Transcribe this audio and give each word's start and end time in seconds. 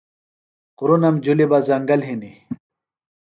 غُرنم 0.77 1.15
جُھلیۡ 1.23 1.49
بہ 1.51 1.57
زنگل 1.67 2.01
ہِنیۡ۔ 2.07 2.37